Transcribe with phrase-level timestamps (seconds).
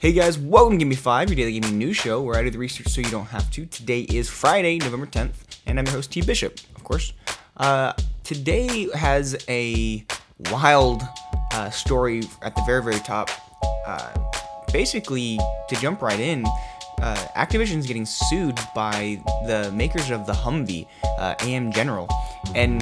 [0.00, 2.50] Hey guys, welcome to Give Me Five, your daily gaming news show where I do
[2.50, 3.66] the research so you don't have to.
[3.66, 7.14] Today is Friday, November 10th, and I'm your host, T Bishop, of course.
[7.56, 10.06] Uh, today has a
[10.52, 11.02] wild
[11.52, 13.28] uh, story at the very, very top.
[13.84, 14.12] Uh,
[14.72, 15.36] basically,
[15.68, 16.46] to jump right in,
[17.02, 20.86] uh, Activision's getting sued by the makers of the Humvee,
[21.18, 22.08] uh, AM General,
[22.54, 22.80] and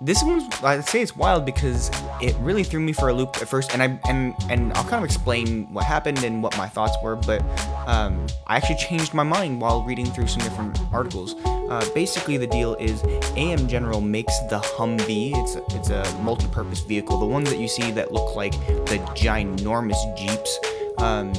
[0.00, 1.90] this one's I'd say it's wild because
[2.20, 4.96] it really threw me for a loop at first, and I and and I'll kind
[4.96, 7.42] of explain what happened and what my thoughts were, but
[7.86, 11.34] um, I actually changed my mind while reading through some different articles.
[11.44, 13.02] Uh, basically, the deal is
[13.36, 15.32] AM General makes the Humvee.
[15.34, 18.52] It's a, it's a multi-purpose vehicle, the ones that you see that look like
[18.86, 20.58] the ginormous jeeps.
[20.98, 21.32] Um,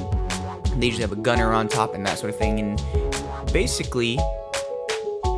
[0.80, 4.20] they usually have a gunner on top and that sort of thing, and basically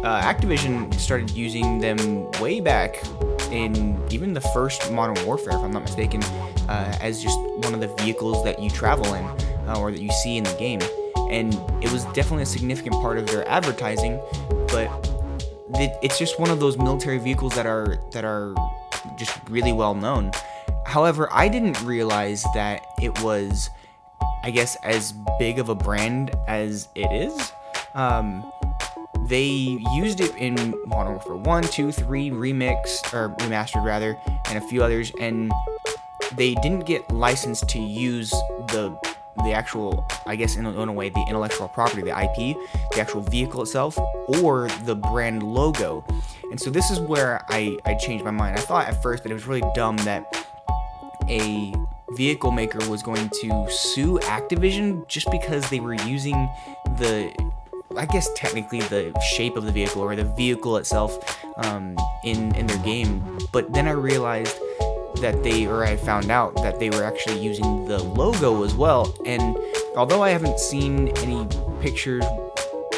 [0.04, 3.04] uh, Activision started using them way back
[3.52, 6.24] in even the first Modern Warfare, if I'm not mistaken,
[6.68, 9.24] uh, as just one of the vehicles that you travel in
[9.68, 10.82] uh, or that you see in the game.
[11.30, 14.20] And it was definitely a significant part of their advertising,
[14.68, 14.90] but
[16.02, 18.54] it's just one of those military vehicles that are that are
[19.18, 20.32] just really well known.
[20.86, 23.70] However, I didn't realize that it was,
[24.44, 27.52] I guess, as big of a brand as it is.
[27.94, 28.52] Um,
[29.32, 34.18] they used it in Modern Warfare 1, 2, 3, Remix, or Remastered rather,
[34.50, 35.50] and a few others, and
[36.36, 38.94] they didn't get licensed to use the
[39.46, 42.58] the actual, I guess in, in a way, the intellectual property, the IP,
[42.92, 43.98] the actual vehicle itself,
[44.42, 46.04] or the brand logo.
[46.52, 48.58] And so this is where I, I changed my mind.
[48.58, 50.46] I thought at first that it was really dumb that
[51.30, 51.74] a
[52.12, 56.36] vehicle maker was going to sue Activision just because they were using
[56.98, 57.34] the
[57.98, 61.18] I guess technically the shape of the vehicle or the vehicle itself
[61.58, 63.40] um, in in their game.
[63.52, 64.58] But then I realized
[65.22, 69.14] that they, or I found out that they were actually using the logo as well.
[69.26, 69.58] And
[69.96, 71.48] although I haven't seen any
[71.80, 72.24] pictures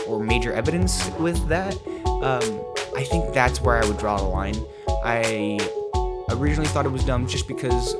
[0.08, 2.62] or major evidence with that, um,
[2.96, 4.56] I think that's where I would draw the line.
[5.04, 5.60] I
[6.30, 7.96] originally thought it was dumb just because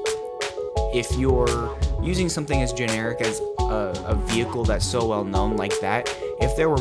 [0.94, 3.42] if you're using something as generic as
[3.74, 6.78] a, a vehicle that's so well known like that, if there were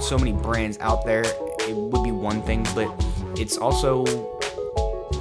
[0.00, 1.24] so many brands out there,
[1.60, 2.88] it would be one thing, but
[3.36, 4.04] it's also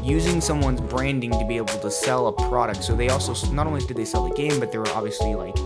[0.03, 2.83] using someone's branding to be able to sell a product.
[2.83, 5.57] So they also not only did they sell the game, but there were obviously like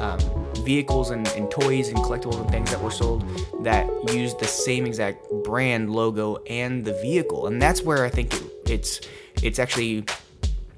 [0.00, 0.18] um,
[0.64, 3.24] vehicles and, and, toys and collectibles and things that were sold
[3.64, 8.34] that used the same exact brand logo and the vehicle, and that's where I think
[8.34, 9.00] it, it's
[9.42, 10.04] it's actually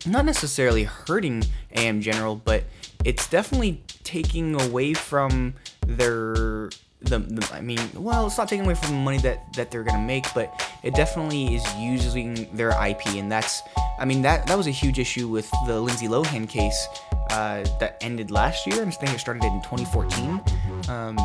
[0.06, 1.44] not necessarily hurting
[1.74, 2.64] AM General, but
[3.08, 5.54] it's definitely taking away from
[5.86, 6.68] their
[7.00, 9.82] the, the, I mean, well, it's not taking away from the money that that they're
[9.84, 10.52] gonna make, but
[10.82, 13.62] it definitely is using their IP, and that's,
[13.98, 16.86] I mean, that that was a huge issue with the Lindsay Lohan case
[17.30, 20.42] uh, that ended last year, I think it started in 2014.
[20.88, 21.16] Um,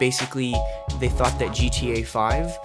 [0.00, 0.54] basically,
[0.98, 2.58] they thought that GTA 5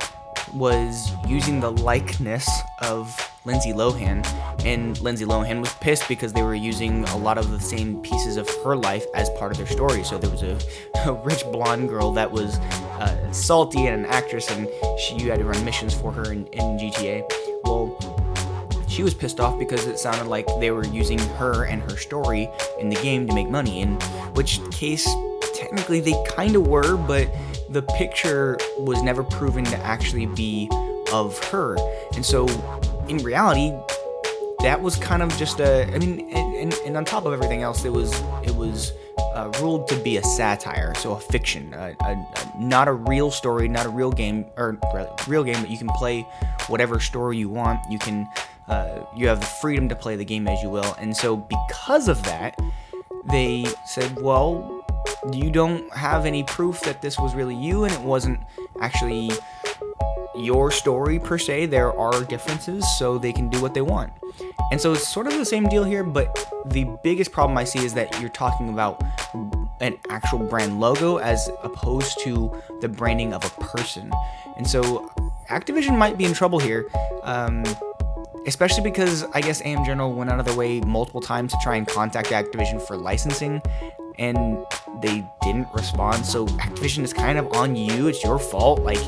[0.54, 2.50] was using the likeness
[2.82, 4.26] of Lindsay Lohan,
[4.66, 8.38] and Lindsay Lohan was pissed because they were using a lot of the same pieces
[8.38, 10.04] of her life as part of their story.
[10.04, 10.58] So there was a,
[11.06, 12.58] a rich blonde girl that was
[13.00, 16.48] uh, salty and an actress, and she you had to run missions for her in,
[16.48, 17.30] in GTA.
[17.66, 17.98] Well,
[18.88, 22.48] she was pissed off because it sounded like they were using her and her story
[22.80, 23.82] in the game to make money.
[23.82, 23.96] In
[24.36, 25.10] which case,
[25.54, 27.30] technically they kind of were, but
[27.70, 30.70] the picture was never proven to actually be
[31.14, 31.78] of her.
[32.16, 32.48] And so
[33.08, 33.72] in reality,
[34.62, 35.86] that was kind of just a.
[35.94, 38.12] I mean, and, and, on top of everything else, it was
[38.44, 38.94] it was
[39.36, 43.30] uh, ruled to be a satire, so a fiction, a, a, a, not a real
[43.30, 44.80] story, not a real game, or
[45.28, 46.22] real game, but you can play
[46.68, 47.80] whatever story you want.
[47.92, 48.28] You can
[48.70, 52.08] uh, you have the freedom to play the game as you will, and so because
[52.08, 52.58] of that,
[53.26, 54.86] they said, well,
[55.34, 58.40] you don't have any proof that this was really you, and it wasn't
[58.82, 59.32] actually
[60.36, 61.68] your story per se.
[61.68, 64.12] There are differences, so they can do what they want.
[64.72, 67.86] And so it's sort of the same deal here, but the biggest problem I see
[67.86, 69.04] is that you're talking about
[69.80, 72.52] an actual brand logo as opposed to
[72.82, 74.12] the branding of a person.
[74.58, 75.12] And so
[75.50, 76.90] Activision might be in trouble here.
[77.24, 77.64] Um,
[78.46, 81.76] especially because I guess AM General went out of their way multiple times to try
[81.76, 83.62] and contact Activision for licensing,
[84.20, 84.66] and
[85.02, 86.26] they didn't respond.
[86.26, 88.08] So Activision is kind of on you.
[88.08, 88.82] It's your fault.
[88.82, 89.00] Like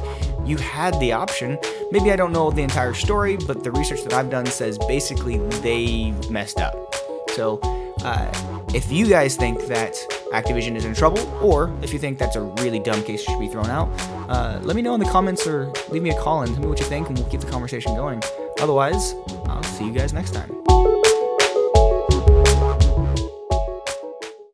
[0.46, 1.58] you had the option.
[1.92, 5.38] Maybe I don't know the entire story, but the research that I've done says basically
[5.60, 6.96] they messed up.
[7.30, 7.60] So
[8.04, 8.32] uh,
[8.74, 9.96] if you guys think that
[10.32, 13.48] Activision is in trouble, or if you think that's a really dumb case should be
[13.48, 13.90] thrown out,
[14.30, 16.68] uh, let me know in the comments or leave me a call and tell me
[16.68, 18.22] what you think, and we'll keep the conversation going.
[18.60, 19.16] Otherwise,
[19.48, 20.75] I'll see you guys next time.